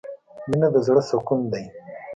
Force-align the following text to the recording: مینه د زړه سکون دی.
مینه 0.49 0.67
د 0.73 0.75
زړه 0.87 1.01
سکون 1.09 1.39
دی. 1.51 1.65